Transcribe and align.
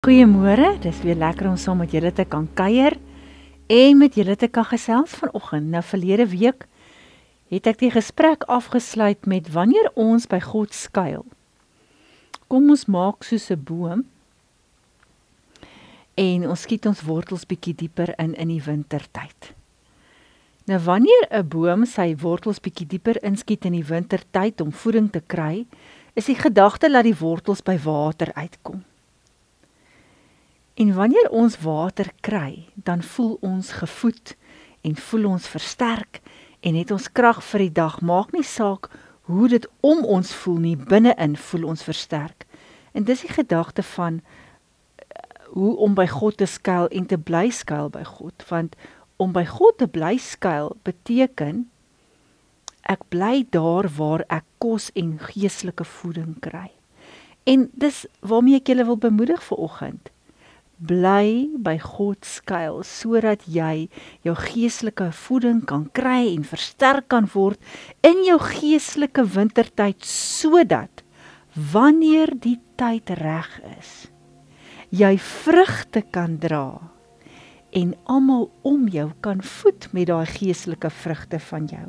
Goeiemôre, 0.00 0.78
dis 0.80 1.02
weer 1.04 1.18
lekker 1.20 1.44
om 1.50 1.58
saam 1.60 1.82
met 1.82 1.92
julle 1.92 2.08
te 2.16 2.24
kan 2.24 2.46
kuier 2.56 2.94
en 3.68 3.98
met 4.00 4.14
julle 4.16 4.32
te 4.40 4.48
kan 4.48 4.64
gesels 4.64 5.12
vanoggend. 5.12 5.68
Nou 5.68 5.82
verlede 5.84 6.24
week 6.30 6.64
het 7.52 7.68
ek 7.68 7.82
die 7.82 7.90
gesprek 7.92 8.46
afgesluit 8.48 9.28
met 9.28 9.50
wanneer 9.52 9.90
ons 10.00 10.24
by 10.24 10.38
God 10.40 10.72
skuil. 10.72 11.26
Kom 12.48 12.72
ons 12.72 12.86
maak 12.88 13.28
soos 13.28 13.50
'n 13.52 13.60
boom 13.60 14.06
en 16.16 16.48
ons 16.48 16.62
skiet 16.64 16.88
ons 16.88 17.04
wortels 17.04 17.44
bietjie 17.44 17.76
dieper 17.76 18.16
in 18.16 18.32
in 18.34 18.48
die 18.48 18.64
wintertyd. 18.64 19.52
Nou 20.64 20.78
wanneer 20.78 21.28
'n 21.28 21.48
boom 21.48 21.84
sy 21.84 22.16
wortels 22.16 22.60
bietjie 22.60 22.86
dieper 22.86 23.20
inskiet 23.22 23.64
in 23.64 23.76
die 23.76 23.84
wintertyd 23.84 24.60
om 24.60 24.72
voeding 24.72 25.12
te 25.12 25.20
kry, 25.20 25.66
is 26.14 26.24
die 26.24 26.40
gedagte 26.40 26.88
dat 26.88 27.04
die 27.04 27.20
wortels 27.20 27.60
by 27.60 27.76
water 27.76 28.32
uitkom. 28.32 28.84
En 30.80 30.94
wanneer 30.94 31.28
ons 31.30 31.58
water 31.60 32.12
kry, 32.20 32.68
dan 32.74 33.02
voel 33.02 33.36
ons 33.40 33.72
gevoed 33.72 34.36
en 34.80 34.96
voel 34.96 35.24
ons 35.28 35.46
versterk 35.48 36.20
en 36.60 36.74
het 36.74 36.90
ons 36.90 37.08
krag 37.12 37.42
vir 37.44 37.66
die 37.66 37.72
dag. 37.76 37.98
Maak 38.00 38.30
nie 38.32 38.44
saak 38.48 38.88
hoe 39.28 39.48
dit 39.52 39.66
om 39.84 40.00
ons 40.08 40.30
voel 40.32 40.56
nie, 40.62 40.76
binne-in 40.76 41.34
voel 41.36 41.66
ons 41.68 41.84
versterk. 41.84 42.46
En 42.96 43.04
dis 43.04 43.20
die 43.20 43.32
gedagte 43.32 43.84
van 43.84 44.22
eh, 44.22 45.18
hoe 45.52 45.74
om 45.84 45.94
by 45.98 46.06
God 46.08 46.38
te 46.40 46.48
skuil 46.48 46.88
en 46.88 47.04
te 47.06 47.18
bly 47.20 47.50
skuil 47.52 47.92
by 47.92 48.06
God, 48.08 48.46
want 48.48 48.78
om 49.20 49.34
by 49.36 49.44
God 49.44 49.76
te 49.82 49.88
bly 49.98 50.14
skuil 50.16 50.72
beteken 50.88 51.66
ek 52.88 53.04
bly 53.12 53.44
daar 53.52 53.90
waar 53.98 54.24
ek 54.32 54.48
kos 54.64 54.88
en 54.96 55.18
geestelike 55.28 55.84
voeding 55.84 56.38
kry. 56.40 56.70
En 57.44 57.68
dis 57.76 58.00
waarmee 58.24 58.62
ek 58.62 58.72
julle 58.72 58.88
wil 58.88 58.98
bemoedig 59.04 59.44
vir 59.50 59.62
oggend 59.68 60.10
bly 60.80 61.50
by 61.60 61.76
God 61.82 62.24
skuil 62.24 62.80
sodat 62.88 63.44
jy 63.48 63.88
jou 64.26 64.34
geestelike 64.38 65.10
voeding 65.24 65.60
kan 65.68 65.88
kry 65.96 66.30
en 66.32 66.46
versterk 66.48 67.10
kan 67.12 67.28
word 67.34 67.60
in 68.06 68.24
jou 68.26 68.38
geestelike 68.42 69.26
wintertyd 69.36 70.00
sodat 70.06 71.04
wanneer 71.72 72.32
die 72.32 72.58
tyd 72.80 73.12
reg 73.20 73.52
is 73.76 73.92
jy 74.90 75.14
vrugte 75.22 76.02
kan 76.10 76.38
dra 76.42 76.80
en 77.70 77.94
almal 78.10 78.48
om 78.62 78.88
jou 78.90 79.10
kan 79.22 79.42
voed 79.42 79.86
met 79.94 80.08
daai 80.10 80.26
geestelike 80.26 80.90
vrugte 80.90 81.38
van 81.50 81.66
jou. 81.70 81.86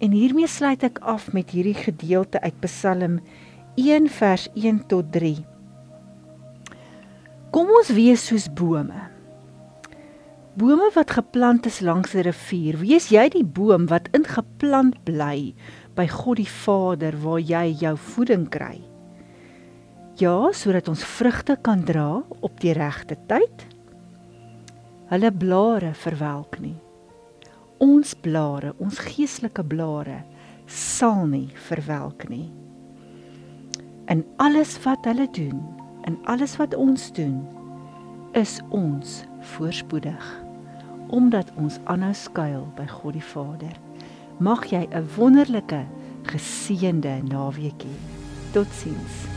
En 0.00 0.12
hiermee 0.16 0.48
sluit 0.48 0.82
ek 0.84 1.00
af 1.00 1.30
met 1.32 1.52
hierdie 1.54 1.76
gedeelte 1.76 2.40
uit 2.40 2.60
Psalm 2.64 3.20
1 3.76 4.08
vers 4.08 4.48
1 4.54 4.86
tot 4.88 5.12
3. 5.12 5.53
Kom 7.54 7.68
ons 7.70 7.92
wees 7.94 8.18
soos 8.26 8.48
bome. 8.50 8.98
Bome 10.58 10.88
wat 10.96 11.12
geplant 11.14 11.68
is 11.70 11.76
langs 11.86 12.14
'n 12.14 12.26
rivier. 12.26 12.74
Wees 12.82 13.10
jy 13.14 13.28
die 13.30 13.44
boom 13.44 13.86
wat 13.86 14.08
ingeplant 14.10 14.96
bly 15.04 15.54
by 15.94 16.06
God 16.08 16.36
die 16.36 16.50
Vader 16.50 17.14
waar 17.22 17.38
jy 17.38 17.76
jou 17.78 17.96
voeding 17.96 18.48
kry. 18.50 18.82
Ja, 20.18 20.50
sodat 20.50 20.88
ons 20.88 21.04
vrugte 21.04 21.56
kan 21.62 21.84
dra 21.84 22.24
op 22.40 22.60
die 22.60 22.72
regte 22.72 23.16
tyd. 23.28 23.66
Hulle 25.06 25.30
blare 25.30 25.94
verwelk 25.94 26.58
nie. 26.58 26.80
Ons 27.78 28.14
blare, 28.14 28.74
ons 28.78 28.98
geestelike 28.98 29.62
blare 29.62 30.24
sal 30.66 31.26
nie 31.26 31.52
verwelk 31.54 32.28
nie. 32.28 32.50
In 34.08 34.24
alles 34.38 34.78
wat 34.82 35.04
hulle 35.04 35.28
doen, 35.30 35.83
in 36.04 36.18
alles 36.24 36.56
wat 36.56 36.74
ons 36.74 37.12
doen 37.12 37.42
is 38.32 38.60
ons 38.68 39.22
voorspoedig 39.54 40.42
omdat 41.08 41.52
ons 41.60 41.78
aanhou 41.84 42.14
skuil 42.16 42.64
by 42.78 42.86
God 42.88 43.12
die 43.12 43.22
Vader. 43.22 43.74
Mag 44.38 44.64
jy 44.72 44.88
'n 44.90 45.06
wonderlike 45.16 45.84
geseënde 46.22 47.22
naweek 47.28 47.84
hê. 47.84 47.94
Totsiens. 48.52 49.33